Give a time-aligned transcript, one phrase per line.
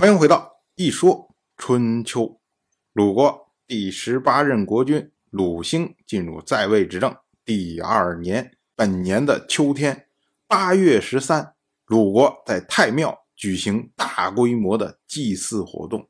[0.00, 0.38] 欢迎回到
[0.76, 1.28] 《一说
[1.58, 2.22] 春秋》。
[2.94, 10.06] 鲁国第十八任国君鲁兴进入在位执政第二年，本年的秋天
[10.46, 11.52] 八月十三，
[11.84, 16.08] 鲁国在太庙举行大规模的祭祀活动。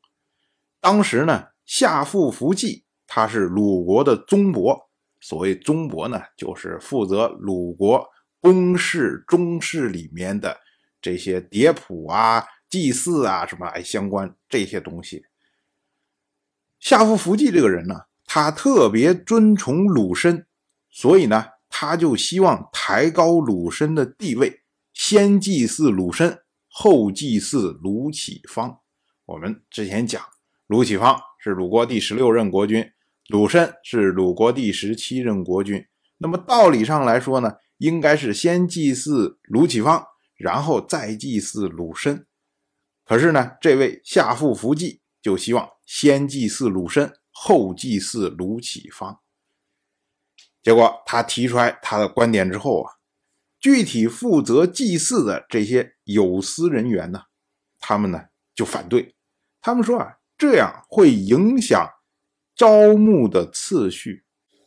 [0.81, 4.89] 当时呢，夏父伏季他是鲁国的宗伯，
[5.19, 8.07] 所谓宗伯呢，就是负责鲁国
[8.41, 10.57] 公室、中室里面的
[11.03, 12.45] 这些迭谱啊。
[12.71, 15.25] 祭祀啊，什么哎，相关这些东西。
[16.79, 20.47] 夏父伏季这个人呢，他特别尊崇鲁申，
[20.89, 24.61] 所以呢，他就希望抬高鲁申的地位，
[24.95, 28.79] 先祭祀鲁申，后祭祀鲁启方。
[29.27, 30.23] 我们之前讲，
[30.69, 32.91] 鲁启方是鲁国第十六任国君，
[33.29, 35.85] 鲁申是鲁国第十七任国君。
[36.19, 40.05] 那么道理上来说呢，应该是先祭祀鲁启方，
[40.37, 42.27] 然后再祭祀鲁申。
[43.11, 49.19] 可是呢，这位夏父伏季就希望先祭祀鲁申，后祭祀鲁启方。
[50.63, 52.93] 结果他提出来他的观点之后啊，
[53.59, 57.23] 具体负责祭祀的这些有司人员呢，
[57.81, 59.17] 他们呢就反对，
[59.61, 61.85] 他们说啊，这样会影响
[62.55, 64.25] 招募的次序。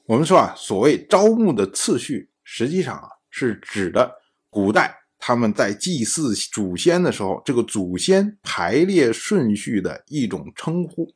[0.07, 4.16] 我们说啊，所谓招募的次序，实际上啊是指的
[4.50, 5.02] 古代。
[5.25, 11.13] 他们在祭祀祖先的时候，这个祖先排列顺序的一种称呼。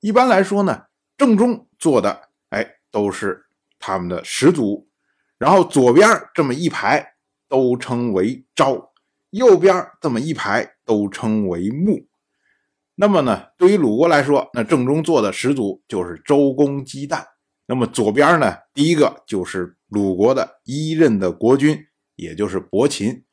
[0.00, 0.86] 一般来说呢，
[1.16, 3.46] 正中坐的，哎，都是
[3.78, 4.88] 他们的始祖，
[5.38, 7.14] 然后左边这么一排
[7.48, 8.90] 都称为昭，
[9.30, 12.04] 右边这么一排都称为穆。
[12.96, 17.24] 那么呢，对于鲁国来说，那正中坐的始祖就是周公姬旦。
[17.66, 21.86] 那么左边呢，第一个就是鲁国的一任的国君。
[22.20, 23.24] 也就是伯禽，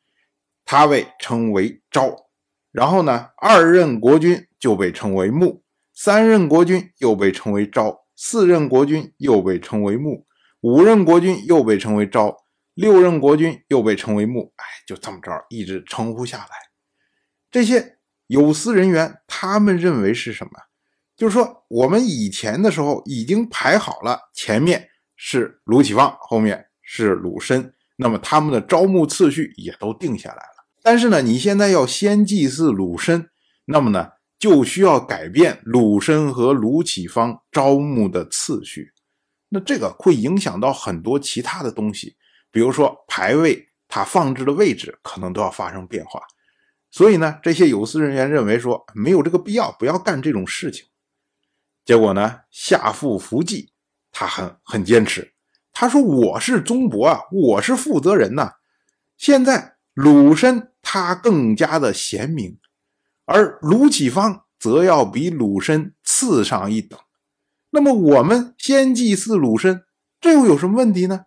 [0.64, 2.30] 他被称为昭，
[2.72, 5.62] 然后呢，二任国君就被称为穆，
[5.94, 10.26] 三任国君又被称为昭，四任国君又被称为穆，
[10.62, 14.53] 五任国君又被称为昭，六任国君又被称为穆。
[14.56, 16.50] 哎，就这么着一直称呼下来。
[17.52, 17.97] 这些
[18.28, 20.52] 有司人员，他们认为是什么？
[21.18, 27.74] 就是说，我们以前的时候已经排好了，前面是鲁启方，后面是鲁申。
[27.97, 33.30] 那么他们的招募次序也都定下来了，但是呢，你现在要先祭祀鲁申，
[33.66, 38.94] 那么呢，就需要改变鲁申和鲁启方招募的次序，
[39.50, 42.16] 那这个会影响到很多其他的东西，
[42.52, 46.22] 比如说牌位它放置的位置可能都要发生变化，
[46.91, 50.85] 所以呢，这些有司人员认为说没有这个必要，不要干这种事情。
[51.84, 53.72] 结果呢，夏父伏季
[54.12, 55.34] 他很很坚持。
[55.80, 58.54] 他说：“我是宗伯啊，我是负责人呐。
[59.16, 62.58] 现在鲁申他更加的贤明，
[63.26, 67.00] 而鲁启方则要比鲁申次上一等。
[67.70, 69.84] 那么我们先祭祀鲁申，
[70.20, 71.26] 这又有什么问题呢？”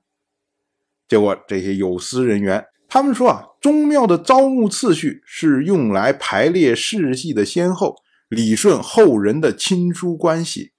[1.06, 7.94] 结果这些有司人员他们说啊，宗庙的招募次序是用来排列世系的先后，
[8.28, 10.72] 理顺后人的亲疏关系；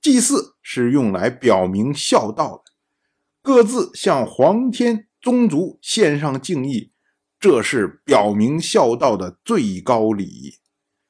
[0.00, 2.61] 祭祀是用来表明孝道的。
[3.42, 6.92] 各自向皇天宗族献上敬意，
[7.40, 10.54] 这是表明孝道的最高礼仪。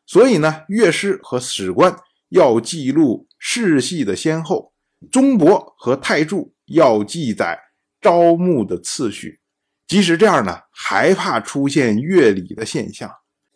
[0.06, 1.94] 所以呢，乐师和史官
[2.31, 4.72] 要记录世系的先后，
[5.10, 7.60] 宗伯和太柱要记载
[8.00, 9.41] 招募的次序。
[9.87, 13.10] 即使这样呢，还怕出现乐礼的现象。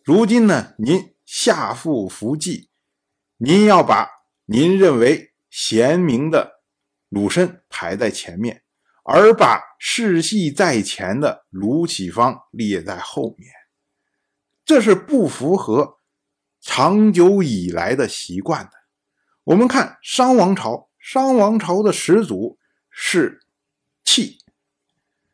[0.05, 2.69] 如今呢，您下父伏祭，
[3.39, 4.07] 您要把
[4.45, 6.61] 您认为贤明的
[7.09, 8.65] 鲁申排在前面。
[9.09, 13.49] 而把世系在前的卢启芳列在后面，
[14.65, 15.99] 这是不符合
[16.61, 18.73] 长久以来的习惯的。
[19.45, 22.59] 我们看商王朝，商王朝的始祖
[22.91, 23.47] 是
[24.03, 24.39] 契，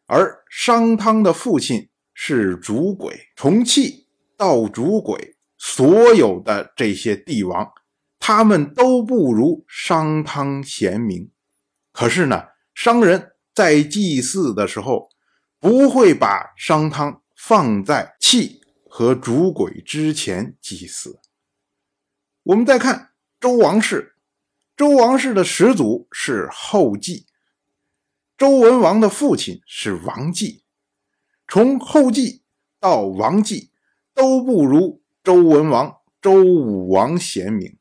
[0.05, 3.31] 而商汤的父亲是主鬼。
[3.37, 4.07] 从契
[4.37, 7.73] 到主鬼，所有的这些帝王，
[8.19, 11.31] 他们都不如商汤贤明。
[11.91, 13.32] 可是呢，商人。
[13.55, 15.11] 在祭祀的时候，
[15.61, 21.21] 不会把商汤放在器和主鬼之前祭祀。
[22.45, 24.17] 我们再看周王室，
[24.75, 27.27] 周王室的始祖是后稷，
[28.39, 30.65] 周文王的父亲是王继，
[31.47, 32.43] 从后稷
[32.81, 33.71] 到王继
[34.15, 37.77] 都不如周文王、周武王贤明。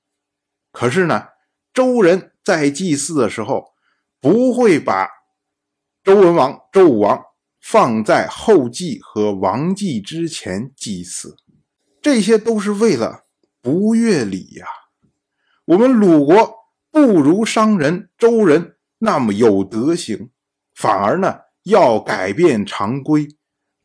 [0.73, 1.29] 可是呢，
[1.73, 3.73] 周人在祭祀的时候
[4.19, 5.20] 不会把。
[6.03, 7.21] 周文王、周武王
[7.61, 11.37] 放在后继和王继之前祭祀，
[12.01, 13.25] 这些都是为了
[13.61, 14.65] 不越礼呀！
[15.65, 16.55] 我们鲁国
[16.89, 20.31] 不如商人、周人那么有德行，
[20.73, 23.27] 反而呢要改变常规，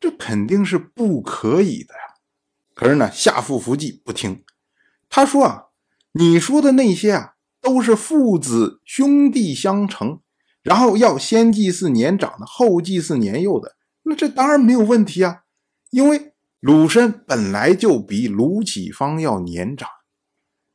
[0.00, 2.00] 这肯定是不可以的呀。
[2.74, 4.42] 可是呢，夏父伏季不听，
[5.10, 5.64] 他说啊，
[6.12, 10.20] 你说的那些啊，都是父子兄弟相承，
[10.66, 15.42] 然后要先祭祀年长的，后祭祀年幼的，那这当然没有问题啊，
[15.90, 16.32] 因为。
[16.60, 19.88] 鲁申本来就比鲁启方要年长，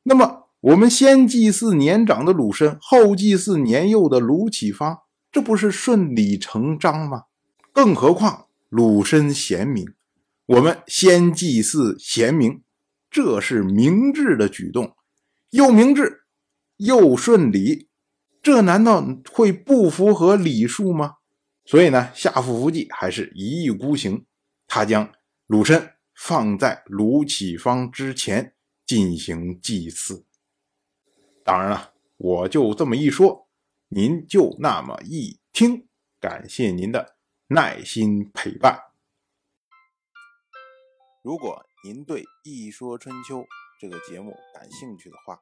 [0.04, 5.00] 那么我们先祭祀年长的鲁申，后祭祀年幼的鲁启方，
[5.32, 7.24] 这不是顺理成章吗？
[7.74, 9.86] 更何况鲁申贤明，
[10.46, 12.62] 我们先祭祀贤明，
[13.10, 14.96] 这是明智的举动，
[15.50, 16.22] 又明智
[16.78, 17.90] 又顺理，
[18.42, 21.18] 这难道会不符合礼数吗？
[21.66, 24.26] 所以呢，夏父伏季还是一意孤行，
[24.68, 25.12] 他将。
[25.48, 28.56] 鲁申放在鲁启方之前
[28.86, 30.26] 进行祭祀。
[31.44, 33.50] 当然了，我就这么一说，
[33.90, 35.90] 您就那么一听。
[36.22, 37.18] 感谢您的
[37.48, 38.80] 耐心陪伴。
[41.22, 43.40] 如果您对《一说春秋》
[43.78, 45.42] 这个节目感兴趣的话，